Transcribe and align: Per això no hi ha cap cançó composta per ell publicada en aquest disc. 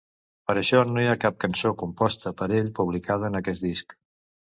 Per 0.51 0.53
això 0.59 0.79
no 0.93 1.01
hi 1.03 1.09
ha 1.09 1.17
cap 1.25 1.35
cançó 1.45 1.71
composta 1.81 2.31
per 2.39 2.47
ell 2.61 2.71
publicada 2.81 3.29
en 3.31 3.39
aquest 3.41 3.67
disc. 3.67 3.95